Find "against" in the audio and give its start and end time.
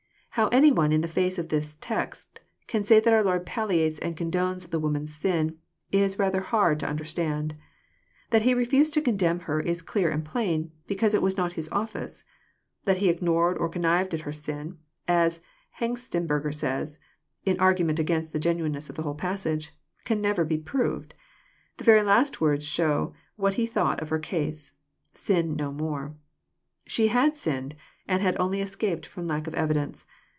17.99-18.31